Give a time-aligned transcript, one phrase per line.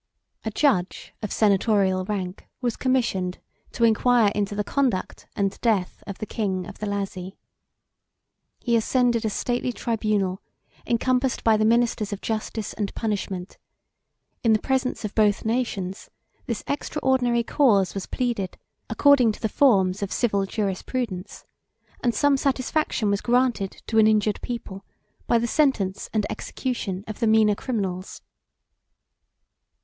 [0.43, 3.37] A judge of senatorial rank was commissioned
[3.73, 7.37] to inquire into the conduct and death of the king of the Lazi.
[8.59, 10.41] He ascended a stately tribunal,
[10.87, 13.59] encompassed by the ministers of justice and punishment:
[14.43, 16.09] in the presence of both nations,
[16.47, 18.57] this extraordinary cause was pleaded,
[18.89, 21.45] according to the forms of civil jurisprudence,
[22.03, 24.83] and some satisfaction was granted to an injured people,
[25.27, 28.23] by the sentence and execution of the meaner criminals.